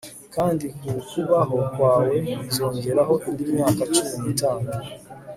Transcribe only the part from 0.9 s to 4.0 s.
kubaho kwawe nzongeraho indi myaka